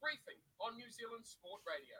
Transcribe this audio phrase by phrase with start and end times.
[0.00, 1.96] Briefing on New Zealand Sport Radio.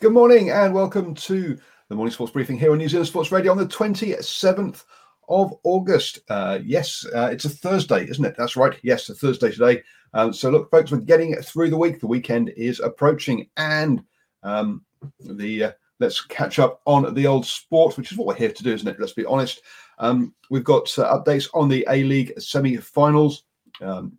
[0.00, 1.56] Good morning and welcome to
[1.88, 4.84] the morning sports briefing here on New Zealand Sports Radio on the 27th
[5.28, 6.18] of August.
[6.28, 8.34] Uh, yes, uh, it's a Thursday, isn't it?
[8.36, 8.76] That's right.
[8.82, 9.82] Yes, a Thursday today.
[10.14, 12.00] Um, so, look, folks, we're getting through the week.
[12.00, 14.02] The weekend is approaching, and
[14.42, 14.84] um,
[15.20, 18.62] the uh, let's catch up on the old sport, which is what we're here to
[18.64, 18.98] do, isn't it?
[18.98, 19.62] Let's be honest.
[19.98, 23.44] Um, we've got uh, updates on the A League semi-finals.
[23.80, 24.18] Um,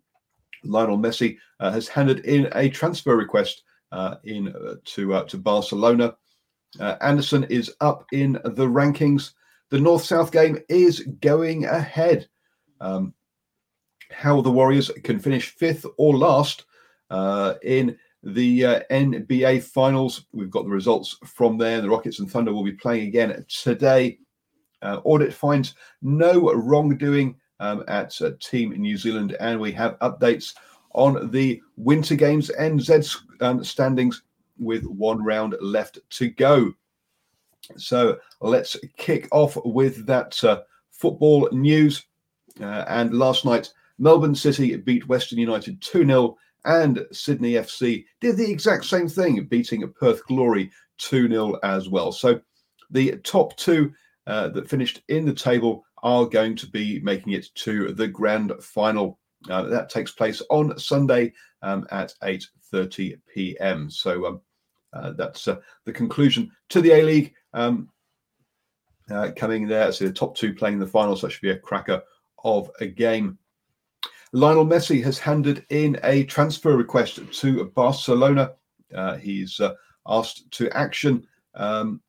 [0.64, 3.62] Lionel Messi uh, has handed in a transfer request
[3.92, 6.16] uh, in uh, to to Barcelona.
[7.00, 9.32] Anderson is up in the rankings.
[9.70, 12.28] The North-South game is going ahead.
[12.80, 13.14] Um,
[14.10, 16.64] how the Warriors can finish fifth or last
[17.10, 20.26] uh, in the uh, NBA Finals.
[20.32, 21.80] We've got the results from there.
[21.80, 24.18] The Rockets and Thunder will be playing again today.
[24.82, 30.54] Uh, audit finds no wrongdoing um, at uh, Team New Zealand, and we have updates
[30.92, 34.22] on the Winter Games NZ um, standings
[34.58, 36.72] with one round left to go.
[37.76, 42.04] So let's kick off with that uh, football news.
[42.60, 48.36] Uh, and last night, Melbourne City beat Western United 2 0, and Sydney FC did
[48.36, 52.12] the exact same thing, beating Perth Glory 2 0 as well.
[52.12, 52.40] So
[52.90, 53.92] the top two
[54.26, 58.52] uh, that finished in the table are going to be making it to the grand
[58.60, 59.18] final.
[59.50, 61.32] Uh, that takes place on Sunday
[61.62, 63.90] um, at 8:30 p.m.
[63.90, 64.40] So um,
[64.92, 67.88] uh, that's uh, the conclusion to the A League um,
[69.10, 69.90] uh, coming there.
[69.90, 71.16] So the top two playing the final.
[71.16, 72.02] So that should be a cracker
[72.44, 73.38] of a game.
[74.32, 78.52] Lionel Messi has handed in a transfer request to Barcelona.
[78.94, 79.74] Uh, he's uh,
[80.06, 82.00] asked to action um,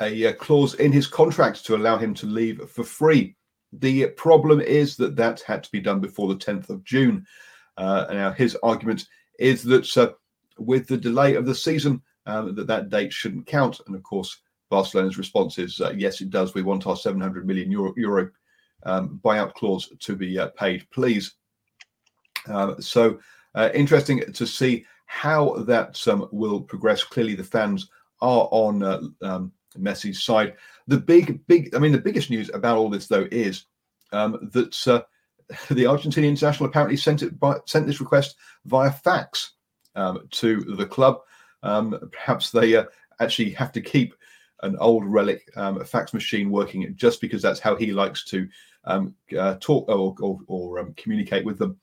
[0.00, 3.36] a, clause in his contract to allow him to leave for free.
[3.72, 7.26] The problem is that that had to be done before the 10th of June.
[7.76, 9.06] Uh, now, his argument
[9.38, 10.12] is that uh,
[10.58, 13.80] with the delay of the season, um, that that date shouldn't count.
[13.86, 14.40] And of course,
[14.70, 16.54] Barcelona's response is uh, yes, it does.
[16.54, 18.30] We want our 700 million euro, euro
[18.84, 21.34] um, buyout clause to be uh, paid, please.
[22.46, 23.18] Um, so
[23.54, 27.02] uh, interesting to see how that um, will progress.
[27.04, 27.88] Clearly, the fans
[28.20, 30.54] are on uh, um, Messi's side.
[30.86, 33.66] The big, big, I mean, the biggest news about all this though is
[34.12, 35.02] um, that uh,
[35.70, 39.52] the Argentinian international apparently sent it by, sent this request via fax
[39.94, 41.20] um, to the club.
[41.62, 42.84] Um, perhaps they uh,
[43.20, 44.14] actually have to keep
[44.62, 48.48] an old relic um, fax machine working just because that's how he likes to
[48.84, 51.78] um, uh, talk or, or, or um, communicate with them.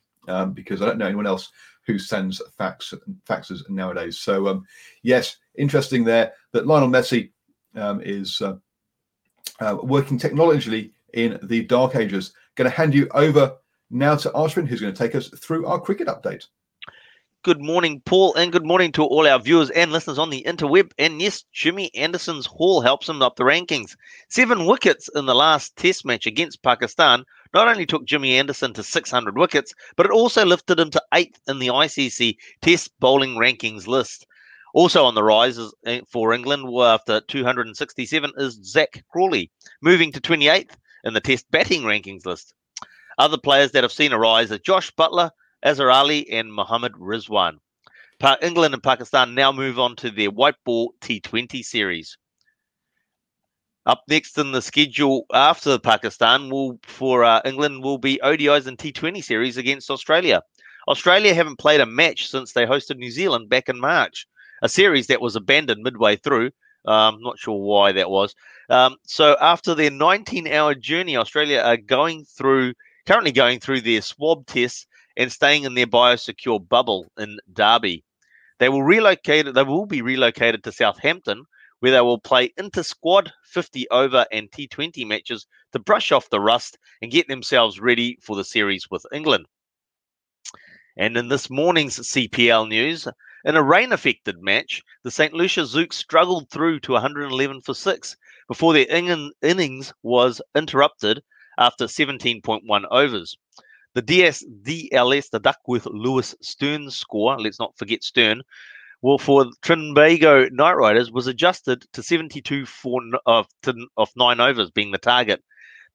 [0.54, 1.50] because I don't know anyone else
[1.88, 2.94] who sends fax
[3.28, 4.20] faxes nowadays.
[4.20, 4.64] So
[5.04, 7.32] yes, interesting there that Lionel Messi
[7.76, 8.56] um, is uh,
[9.60, 12.34] uh, working technologically in the dark ages.
[12.56, 13.54] Going to hand you over
[13.90, 16.46] now to Ashwin, who's going to take us through our cricket update.
[17.44, 20.92] Good morning, Paul, and good morning to all our viewers and listeners on the interweb.
[21.00, 23.96] And yes, Jimmy Anderson's haul helps him up the rankings.
[24.30, 28.84] Seven wickets in the last test match against Pakistan not only took Jimmy Anderson to
[28.84, 33.88] 600 wickets, but it also lifted him to eighth in the ICC Test bowling rankings
[33.88, 34.28] list.
[34.74, 39.52] Also on the rise eh, for England after 267 is Zak Crawley,
[39.82, 42.54] moving to 28th in the Test batting rankings list.
[43.18, 45.32] Other players that have seen a rise are Josh Buttler,
[45.64, 47.58] Azhar Ali, and Mohammad Rizwan.
[48.42, 52.18] England and Pakistan now move on to their white ball T20 series.
[53.86, 58.78] Up next in the schedule after Pakistan will for uh, England will be ODIs and
[58.78, 60.44] T20 series against Australia.
[60.88, 64.28] Australia haven't played a match since they hosted New Zealand back in March,
[64.62, 66.52] a series that was abandoned midway through.
[66.86, 68.34] Um, not sure why that was.
[68.70, 72.74] Um, so after their 19-hour journey, Australia are going through
[73.06, 74.86] currently going through their swab tests
[75.18, 78.04] and staying in their biosecure bubble in Derby.
[78.60, 79.54] They will relocate.
[79.54, 81.46] They will be relocated to Southampton,
[81.80, 86.40] where they will play inter squad 50 over and T20 matches to brush off the
[86.40, 89.46] rust and get themselves ready for the series with England.
[90.98, 93.08] And in this morning's CPL news,
[93.46, 95.34] in a rain affected match, the St.
[95.34, 98.16] Lucia Zouks struggled through to 111 for six
[98.48, 101.22] before their in- innings was interrupted
[101.58, 103.38] after 17.1 overs.
[103.94, 108.42] The DS, DLS, the Duckworth Lewis Stern score, let's not forget Stern,
[109.02, 114.40] well, for Trinbago Knight Riders was adjusted to 72 for, of, uh, to, of nine
[114.40, 115.44] overs being the target.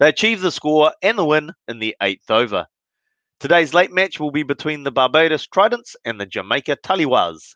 [0.00, 2.66] They achieved the score and the win in the eighth over.
[3.38, 7.54] Today's late match will be between the Barbados Tridents and the Jamaica Tallawahs.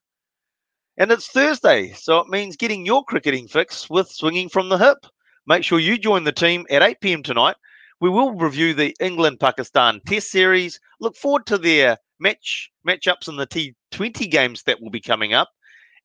[0.98, 4.98] And it's Thursday, so it means getting your cricketing fix with swinging from the hip.
[5.46, 7.22] Make sure you join the team at 8 p.m.
[7.22, 7.56] tonight.
[7.98, 10.78] We will review the England Pakistan Test Series.
[11.00, 15.48] Look forward to their match matchups in the T20 games that will be coming up.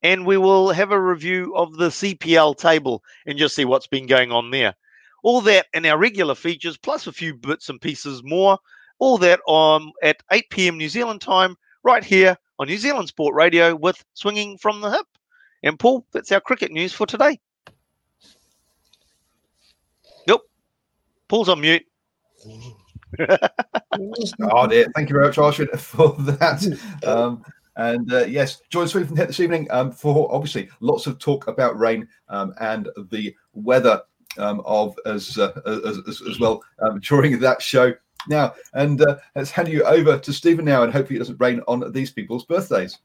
[0.02, 4.06] And we will have a review of the CPL table and just see what's been
[4.06, 4.74] going on there.
[5.22, 8.58] All that and our regular features, plus a few bits and pieces more.
[8.98, 10.78] All that on at 8 p.m.
[10.78, 15.06] New Zealand time, right here on New Zealand Sport Radio with Swinging from the Hip.
[15.62, 17.38] And Paul, that's our cricket news for today.
[20.26, 20.42] Nope.
[21.28, 21.84] Paul's on mute.
[23.20, 26.64] oh dear, thank you very much, Arshid, for that.
[27.06, 27.44] Um,
[27.76, 31.46] and uh, yes, join Swing from Hit this evening um, for obviously lots of talk
[31.46, 34.00] about rain um, and the weather
[34.38, 35.52] um, of as, uh,
[35.84, 37.94] as, as, as well um, during that show.
[38.28, 41.60] Now, and uh, let's hand you over to Stephen now, and hopefully it doesn't rain
[41.68, 42.98] on these people's birthdays.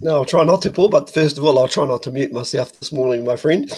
[0.00, 0.90] No, I'll try not to, Paul.
[0.90, 3.68] But first of all, I'll try not to mute myself this morning, my friend.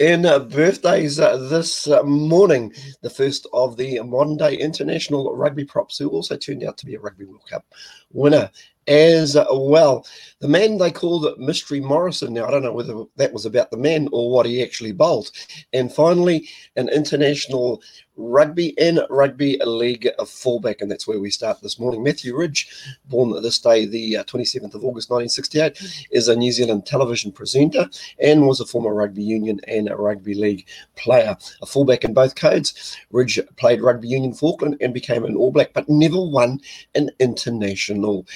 [0.00, 5.64] And uh, birthdays uh, this uh, morning, the first of the modern day international rugby
[5.64, 7.64] props, who also turned out to be a Rugby World Cup
[8.12, 8.50] winner
[8.88, 10.06] as well.
[10.40, 12.34] The man they called Mystery Morrison.
[12.34, 15.30] Now, I don't know whether that was about the man or what he actually bowled.
[15.72, 17.82] And finally, an international
[18.16, 22.02] rugby and rugby league fullback, and that's where we start this morning.
[22.02, 22.68] Matthew Ridge,
[23.06, 27.88] born this day, the 27th uh, of August 1968, is a New Zealand television presenter
[28.20, 31.36] and was a former rugby union and rugby league player.
[31.62, 35.50] A fullback in both codes, Ridge played rugby union for Auckland and became an All
[35.50, 36.60] Black, but never won
[36.94, 38.26] an international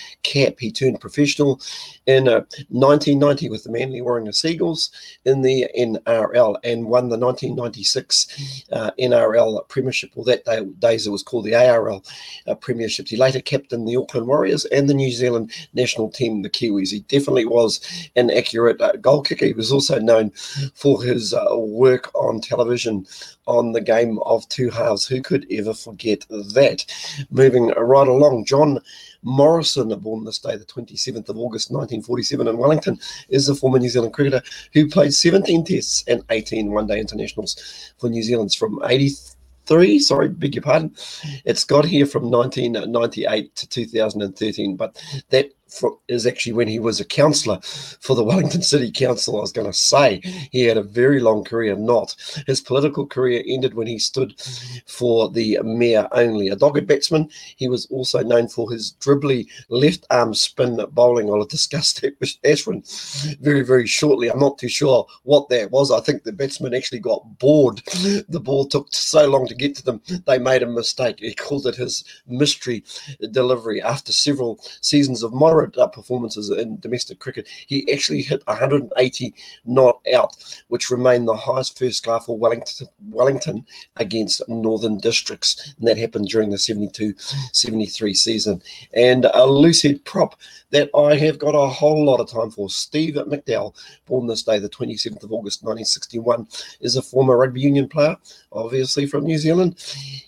[0.58, 1.60] He turned professional
[2.06, 4.90] in uh, 1990 with the Manly Warringah Sea Eagles
[5.24, 10.10] in the NRL and won the 1996 uh, NRL Premiership.
[10.14, 12.04] Well, that day, days it was called the ARL
[12.46, 13.08] uh, Premiership.
[13.08, 16.90] He later captained the Auckland Warriors and the New Zealand national team, the Kiwis.
[16.90, 17.80] He definitely was
[18.16, 19.46] an accurate uh, goal kicker.
[19.46, 20.30] He was also known
[20.74, 23.06] for his uh, work on television
[23.46, 25.06] on the game of two halves.
[25.06, 26.84] Who could ever forget that?
[27.30, 28.80] Moving right along, John
[29.22, 32.98] Morrison, born this day, the 27th of August 1947 in Wellington,
[33.28, 34.42] is a former New Zealand cricketer
[34.72, 40.28] who played 17 tests and 18 one day internationals for New Zealand from 83 sorry,
[40.28, 40.94] beg your pardon.
[41.44, 45.50] It's got here from 1998 to 2013, but that
[46.08, 47.60] is actually when he was a councillor
[48.00, 49.38] for the Wellington City Council.
[49.38, 52.14] I was going to say he had a very long career, not.
[52.46, 54.34] His political career ended when he stood
[54.86, 56.48] for the mayor only.
[56.48, 61.30] A dogged batsman, he was also known for his dribbly left arm spin bowling.
[61.30, 62.84] I'll discuss that with Ashwin
[63.40, 64.28] very, very shortly.
[64.30, 65.90] I'm not too sure what that was.
[65.90, 67.82] I think the batsman actually got bored.
[68.28, 71.20] The ball took so long to get to them, they made a mistake.
[71.20, 72.84] He called it his mystery
[73.30, 79.34] delivery after several seasons of moderate uh, performances in domestic cricket, he actually hit 180
[79.64, 80.36] not out,
[80.68, 85.74] which remained the highest first class for Wellington, Wellington against Northern Districts.
[85.78, 87.14] And that happened during the 72
[87.52, 88.62] 73 season.
[88.94, 90.38] And a head prop
[90.70, 92.68] that I have got a whole lot of time for.
[92.68, 93.74] Steve McDowell,
[94.06, 96.46] born this day, the 27th of August 1961,
[96.80, 98.16] is a former rugby union player,
[98.52, 99.76] obviously from New Zealand.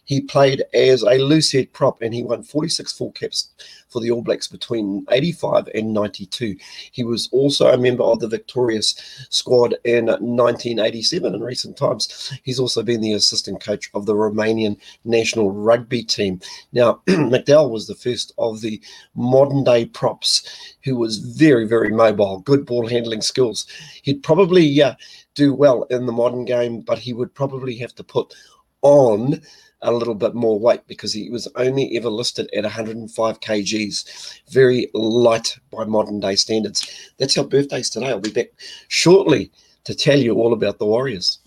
[0.04, 3.50] He played as a loose head prop and he won 46 full caps
[3.88, 6.56] for the All Blacks between 85 and 92.
[6.92, 8.94] He was also a member of the victorious
[9.30, 11.34] squad in 1987.
[11.34, 16.40] In recent times, he's also been the assistant coach of the Romanian national rugby team.
[16.72, 18.80] Now, McDowell was the first of the
[19.14, 23.66] modern day props who was very, very mobile, good ball handling skills.
[24.02, 24.94] He'd probably uh,
[25.34, 28.34] do well in the modern game, but he would probably have to put
[28.82, 29.40] on
[29.82, 34.88] a little bit more weight because he was only ever listed at 105 kgs, very
[34.94, 37.12] light by modern day standards.
[37.18, 38.08] That's our birthdays today.
[38.08, 38.48] I'll be back
[38.88, 39.52] shortly
[39.84, 41.38] to tell you all about the Warriors.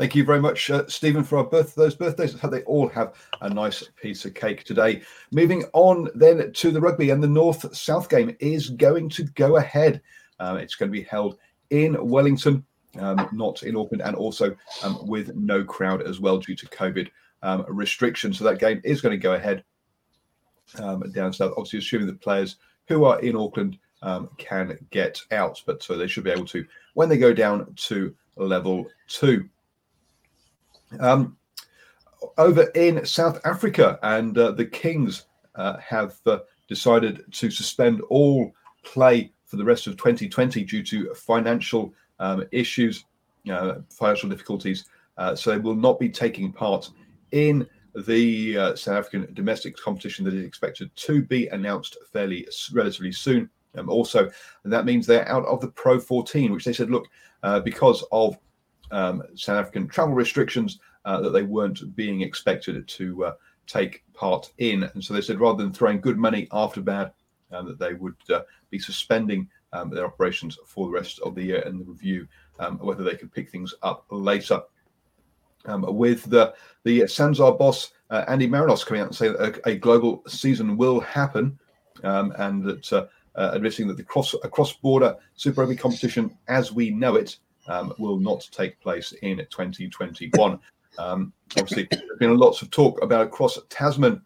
[0.00, 2.32] Thank you very much, uh, Stephen, for our birth those birthdays.
[2.32, 3.12] They all have
[3.42, 5.02] a nice piece of cake today.
[5.30, 9.58] Moving on then to the rugby, and the North South game is going to go
[9.58, 10.00] ahead.
[10.38, 11.36] Um, it's going to be held
[11.68, 12.64] in Wellington
[12.98, 17.08] um, not in Auckland, and also um, with no crowd as well due to COVID
[17.42, 18.38] um, restrictions.
[18.38, 19.64] So that game is going to go ahead
[20.78, 21.52] um, down south.
[21.56, 22.56] Obviously, assuming that players
[22.88, 26.64] who are in Auckland um, can get out, but so they should be able to
[26.94, 29.48] when they go down to level two.
[30.98, 31.36] Um,
[32.36, 38.52] over in South Africa, and uh, the Kings uh, have uh, decided to suspend all
[38.82, 43.06] play for the rest of 2020 due to financial um, issues,
[43.50, 44.84] uh, financial difficulties.
[45.18, 46.90] Uh, so they will not be taking part
[47.32, 47.66] in
[48.06, 53.50] the uh, South African domestic competition that is expected to be announced fairly relatively soon.
[53.76, 54.30] Um, also,
[54.64, 57.06] that means they're out of the Pro 14, which they said, look,
[57.42, 58.38] uh, because of
[58.90, 63.32] um, South African travel restrictions, uh, that they weren't being expected to uh,
[63.66, 64.84] take part in.
[64.94, 67.12] And so they said, rather than throwing good money after bad,
[67.50, 68.14] that they would
[68.70, 72.26] be suspending um, their operations for the rest of the year and the review
[72.58, 74.60] um, whether they could pick things up later.
[75.66, 79.70] Um, with the the Sanzar boss uh, Andy Marinos coming out and saying that a,
[79.70, 81.58] a global season will happen,
[82.02, 86.72] um, and that uh, uh, admitting that the cross cross border Super Rugby competition as
[86.72, 87.36] we know it
[87.68, 90.58] um, will not take place in 2021.
[90.98, 94.22] Um, obviously, there's been lots of talk about a cross Tasman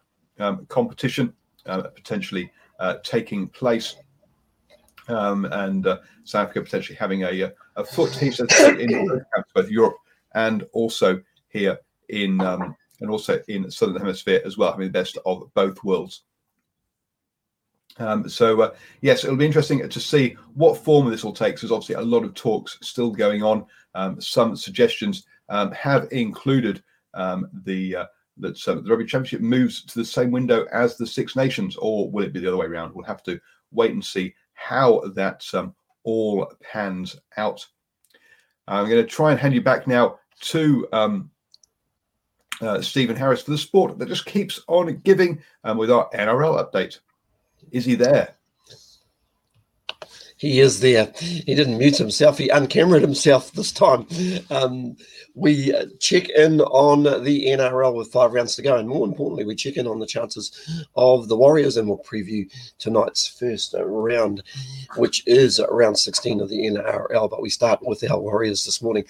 [0.69, 1.33] competition
[1.65, 3.95] uh, potentially uh, taking place
[5.07, 8.47] um, and uh, South Africa potentially having a, a foot, he says,
[8.79, 9.21] in
[9.53, 9.97] both Europe
[10.33, 15.17] and also here in um, and also in Southern Hemisphere as well, having the best
[15.25, 16.23] of both worlds.
[17.97, 21.59] Um, so uh, yes, it'll be interesting to see what form this will take.
[21.59, 23.65] There's obviously a lot of talks still going on.
[23.93, 26.83] Um, some suggestions um, have included
[27.13, 28.05] um, the uh,
[28.37, 32.25] that the Rugby Championship moves to the same window as the Six Nations, or will
[32.25, 32.93] it be the other way around?
[32.93, 33.39] We'll have to
[33.71, 37.65] wait and see how that um, all pans out.
[38.67, 41.29] I'm going to try and hand you back now to um,
[42.61, 46.63] uh, Stephen Harris for the sport that just keeps on giving um, with our NRL
[46.63, 46.99] update.
[47.71, 48.33] Is he there?
[50.37, 51.11] He is there.
[51.19, 52.37] He didn't mute himself.
[52.37, 54.05] He uncamered himself this time.
[54.49, 54.97] Um,
[55.33, 59.55] we check in on the NRL with five rounds to go, and more importantly, we
[59.55, 64.43] check in on the chances of the Warriors, and we'll preview tonight's first round,
[64.97, 67.29] which is round 16 of the NRL.
[67.29, 69.05] But we start with our Warriors this morning.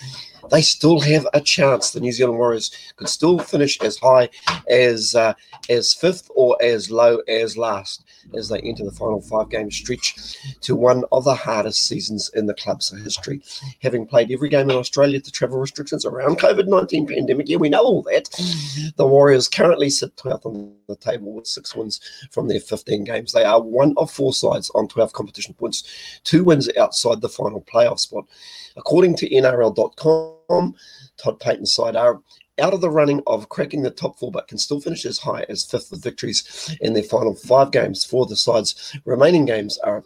[0.51, 1.91] They still have a chance.
[1.91, 4.29] The New Zealand Warriors could still finish as high
[4.70, 5.34] as uh,
[5.70, 8.03] as fifth or as low as last
[8.36, 12.45] as they enter the final five game stretch to one of the hardest seasons in
[12.45, 13.41] the club's history.
[13.81, 17.69] Having played every game in Australia to travel restrictions around COVID 19 pandemic, yeah, we
[17.69, 18.29] know all that.
[18.98, 22.00] The Warriors currently sit 12th on the table with six wins
[22.31, 23.31] from their 15 games.
[23.31, 27.62] They are one of four sides on 12 competition points, two wins outside the final
[27.62, 28.25] playoff spot.
[28.77, 30.75] According to NRL.com,
[31.17, 32.22] Todd Payten's side are
[32.59, 35.45] out of the running of cracking the top four, but can still finish as high
[35.50, 38.05] as fifth with victories in their final five games.
[38.05, 40.03] For the sides, remaining games are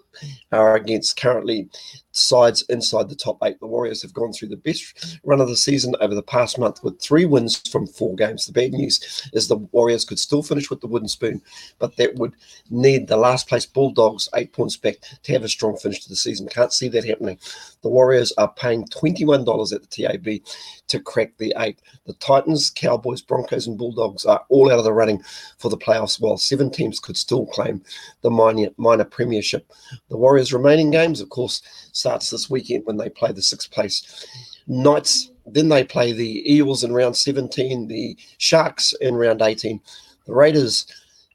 [0.51, 1.70] are against currently
[2.12, 3.60] sides inside the top eight.
[3.60, 6.84] The Warriors have gone through the best run of the season over the past month
[6.84, 8.46] with three wins from four games.
[8.46, 11.42] The bad news is the Warriors could still finish with the wooden spoon,
[11.78, 12.34] but that would
[12.70, 16.16] need the last place Bulldogs eight points back to have a strong finish to the
[16.16, 16.48] season.
[16.48, 17.38] Can't see that happening.
[17.82, 20.46] The Warriors are paying $21 at the TAB
[20.88, 21.80] to crack the eight.
[22.06, 25.22] The Titans, Cowboys, Broncos, and Bulldogs are all out of the running
[25.58, 27.82] for the playoffs, while seven teams could still claim
[28.22, 29.72] the minor, minor premiership.
[30.10, 31.62] The Warriors' remaining games, of course,
[32.00, 34.25] starts this weekend when they play the sixth place
[34.70, 35.32] Knights.
[35.46, 39.82] Then they play the Eels in round 17, the Sharks in round 18,
[40.27, 40.86] the Raiders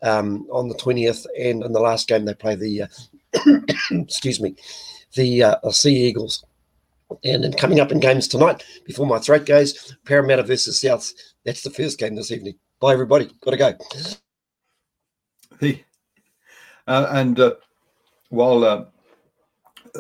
[0.03, 2.87] um, on the 20th, and in the last game they play the, uh,
[3.91, 4.55] excuse me,
[5.15, 6.45] the uh, Sea Eagles.
[7.25, 11.13] And then coming up in games tonight, before my throat goes, Parramatta versus South.
[11.45, 12.55] That's the first game this evening.
[12.81, 13.31] Bye, everybody.
[13.41, 13.75] Got to go.
[15.61, 15.83] the
[16.87, 17.55] uh, and uh,
[18.29, 18.85] while uh,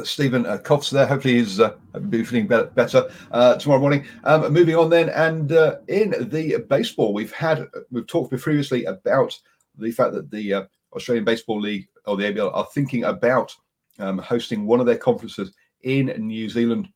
[0.02, 1.74] Stephen uh, coughs there, hopefully he's uh,
[2.10, 4.04] feeling better, better uh, tomorrow morning.
[4.24, 9.38] Um, moving on then, and uh, in the baseball, we've had we've talked previously about
[9.78, 10.62] the fact that the uh,
[10.94, 13.54] Australian Baseball League or the ABL are thinking about
[14.00, 16.88] um, hosting one of their conferences in New Zealand.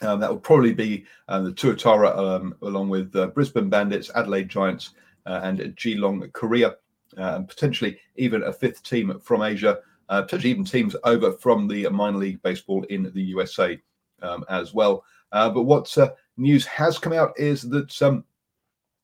[0.00, 4.48] Um, that will probably be uh, the Tuatara, um, along with uh, Brisbane Bandits, Adelaide
[4.48, 4.94] Giants,
[5.26, 6.76] and Geelong Korea,
[7.16, 11.88] and potentially even a fifth team from Asia, uh, potentially even teams over from the
[11.90, 13.80] minor league baseball in the USA
[14.22, 15.04] um, as well.
[15.32, 15.94] Uh, but what
[16.36, 18.24] news has come out is that um,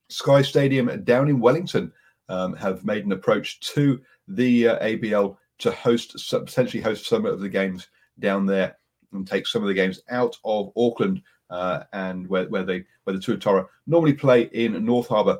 [0.08, 1.92] Sky Stadium down in Wellington
[2.28, 7.48] um, have made an approach to the ABL to host potentially host some of the
[7.48, 8.76] games down there
[9.12, 13.16] and take some of the games out of Auckland uh, and where, where they where
[13.16, 15.38] the Tuatara normally play in North Harbour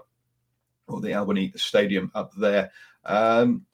[0.87, 2.71] or the Albany Stadium up there.
[3.05, 3.65] Um,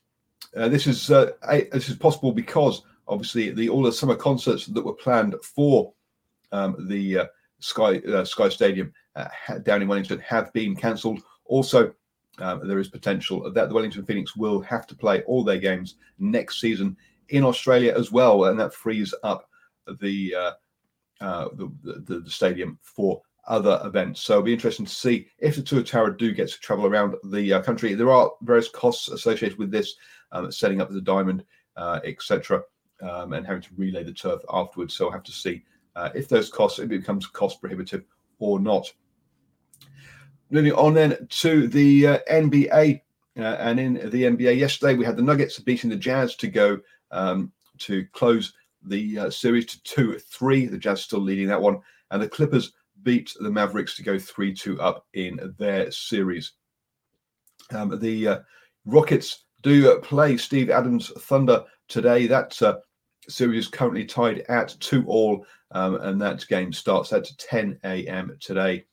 [0.57, 1.31] uh, this is uh,
[1.73, 5.93] this is possible because obviously the all the summer concerts that were planned for
[6.53, 7.27] um, the uh,
[7.61, 9.29] Sky uh, Sky Stadium uh,
[9.63, 11.21] down in Wellington have been cancelled.
[11.45, 11.93] Also,
[12.39, 15.97] um, there is potential that the Wellington Phoenix will have to play all their games
[16.19, 16.97] next season
[17.29, 19.49] in Australia as well, and that frees up
[20.01, 20.35] the
[21.21, 24.23] the, the, the, stadium for other events.
[24.23, 27.55] So it'll be interesting to see if the Tuatara do get to travel around the
[27.55, 27.95] uh, country.
[27.95, 29.97] There are various costs associated with this,
[30.51, 31.45] setting up the diamond,
[31.77, 32.63] uh, etc.,
[33.03, 34.95] um, and having to relay the turf afterwards.
[34.95, 35.65] So I'll have to see
[35.97, 38.05] uh, if those costs it becomes cost prohibitive
[38.39, 38.93] or not.
[40.51, 43.01] Moving on then to the uh, NBA.
[43.37, 47.53] and in the NBA yesterday, we had the Nuggets beating the Jazz to go um,
[47.79, 50.67] to close the uh, series to 2 3.
[50.67, 51.81] The Jazz still leading that one.
[52.11, 52.73] And the Clippers
[53.03, 56.53] beat the Mavericks to go 3 2 up in their series.
[57.73, 58.39] Um, the uh,
[58.85, 62.27] Rockets do play Steve Adams Thunder today.
[62.27, 62.79] That uh,
[63.29, 68.37] series is currently tied at 2 all, um, and that game starts at 10 a.m.
[68.41, 68.85] today.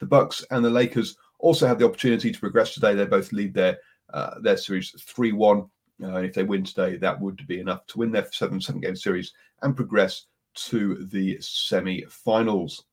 [0.00, 2.94] The Bucks and the Lakers also have the opportunity to progress today.
[2.94, 3.78] They both lead their
[4.12, 5.64] uh, their series 3 1.
[6.02, 8.96] Uh, if they win today, that would be enough to win their seven seven game
[8.96, 12.84] series and progress to the semi-finals.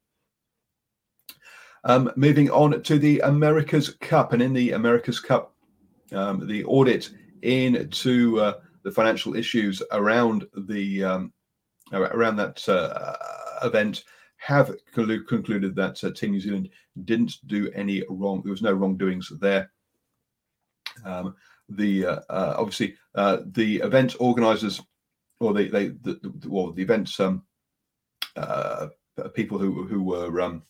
[1.84, 5.51] Um, moving on to the America's Cup, and in the America's Cup,
[6.14, 7.10] um, the audit
[7.42, 11.34] into uh, the financial issues around the um,
[11.94, 13.16] around that uh,
[13.64, 14.04] event
[14.38, 16.70] have concluded that uh, Team New Zealand
[17.06, 18.42] didn't do any wrong.
[18.44, 19.72] There was no wrongdoings there.
[21.06, 21.36] Um,
[21.70, 24.82] the uh, uh, obviously uh, the event organizers
[25.40, 27.44] or the they the, the well the events um,
[28.36, 28.88] uh,
[29.34, 30.64] people who who were um,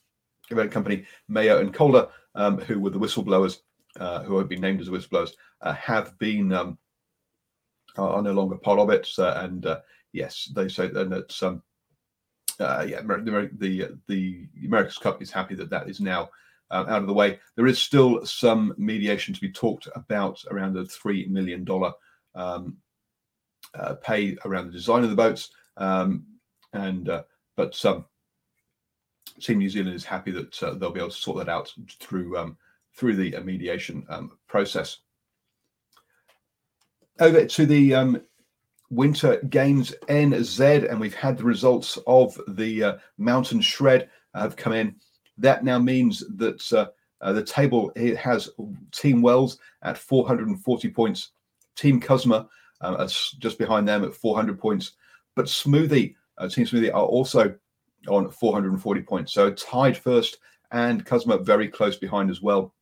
[0.49, 3.59] event company Mayo and Calder um, who were the whistleblowers
[3.99, 6.77] uh, who have been named as whistleblowers uh, have been um,
[7.97, 9.65] are no longer part of it and
[10.13, 11.61] yes they say that um,
[12.59, 16.29] yeah the, the the America's Cup is happy that that is now
[16.71, 17.39] uh, out of the way.
[17.55, 21.67] There is still some mediation to be talked about around the $3 million
[22.33, 22.77] um,
[23.73, 25.49] uh, pay around the design of the boats.
[25.77, 26.25] Um,
[26.73, 27.23] and uh,
[27.57, 28.05] But um,
[29.41, 32.37] Team New Zealand is happy that uh, they'll be able to sort that out through
[32.37, 32.57] um,
[32.95, 34.99] through the uh, mediation um, process.
[37.19, 38.21] Over to the um,
[38.89, 44.73] Winter Games NZ, and we've had the results of the uh, mountain shred have come
[44.73, 44.95] in.
[45.37, 46.87] That now means that uh,
[47.21, 48.49] uh, the table has
[48.91, 51.31] Team Wells at 440 points,
[51.75, 52.47] Team Cosma
[52.81, 53.07] uh,
[53.39, 54.93] just behind them at 400 points,
[55.35, 57.55] but Smoothie, uh, Team Smoothie are also
[58.07, 59.33] on 440 points.
[59.33, 60.39] So tied first
[60.71, 62.73] and Cosma very close behind as well.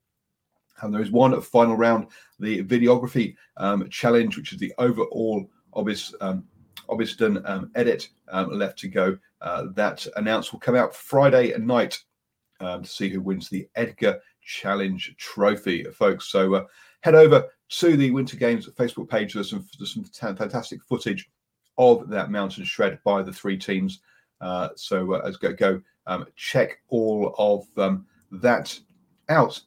[0.81, 2.07] And there is one final round,
[2.39, 6.43] the videography um, challenge, which is the overall Obis, um,
[7.45, 9.17] um, edit um, left to go.
[9.41, 11.99] Uh, that announce will come out Friday night
[12.59, 16.27] um, to see who wins the Edgar Challenge Trophy, folks.
[16.27, 16.65] So uh,
[17.01, 19.33] head over to the Winter Games Facebook page.
[19.33, 21.29] There's some, there's some fantastic footage
[21.77, 24.01] of that mountain shred by the three teams.
[24.41, 28.77] Uh, so uh, as go, go um, check all of um, that
[29.29, 29.61] out.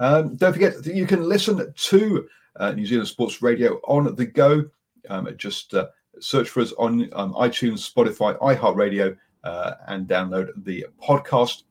[0.00, 4.26] Um, don't forget that you can listen to uh, New Zealand Sports Radio on the
[4.26, 4.64] go.
[5.08, 5.88] Um, just uh,
[6.20, 11.64] search for us on um, iTunes, Spotify, iHeartRadio, uh, and download the podcast.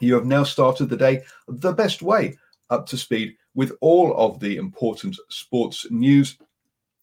[0.00, 2.36] You have now started the day the best way
[2.70, 6.38] up to speed with all of the important sports news.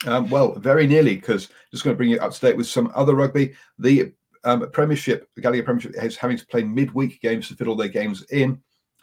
[0.06, 2.92] Um, well, very nearly, because just going to bring you up to date with some
[2.96, 3.54] other rugby.
[3.78, 7.76] The um, Premiership, the Gallagher Premiership, is having to play midweek games to fit all
[7.76, 8.62] their games in.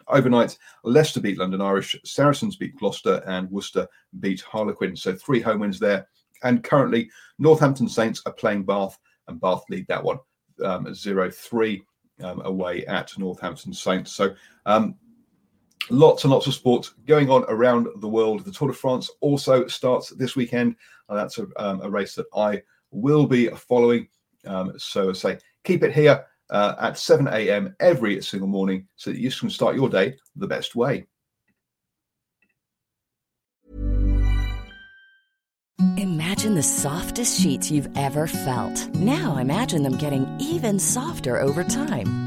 [0.09, 3.87] Overnight, Leicester beat London Irish, Saracens beat Gloucester, and Worcester
[4.19, 4.95] beat Harlequin.
[4.95, 6.07] So three home wins there.
[6.43, 10.19] And currently, Northampton Saints are playing Bath, and Bath lead that one
[10.63, 11.83] um, 0 3
[12.23, 14.11] um, away at Northampton Saints.
[14.11, 14.33] So
[14.65, 14.95] um,
[15.89, 18.45] lots and lots of sports going on around the world.
[18.45, 20.75] The Tour de France also starts this weekend.
[21.09, 24.07] And that's a, um, a race that I will be following.
[24.45, 27.75] Um, so I say, keep it here uh, at 7 a.m.
[27.79, 31.05] every single morning so that you can start your day the best way.
[35.97, 38.89] Imagine the softest sheets you've ever felt.
[38.95, 42.26] Now imagine them getting even softer over time.